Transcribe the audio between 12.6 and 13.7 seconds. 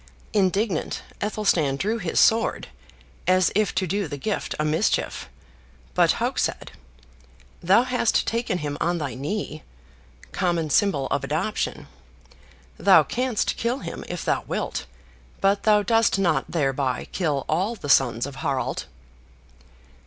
thou canst